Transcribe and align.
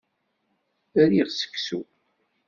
Riɣ 1.09 1.27
seksu. 1.31 1.81